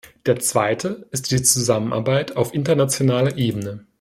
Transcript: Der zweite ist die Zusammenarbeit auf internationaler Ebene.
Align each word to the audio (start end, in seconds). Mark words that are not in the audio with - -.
Der 0.25 0.39
zweite 0.39 1.07
ist 1.11 1.29
die 1.29 1.43
Zusammenarbeit 1.43 2.35
auf 2.35 2.55
internationaler 2.55 3.37
Ebene. 3.37 3.85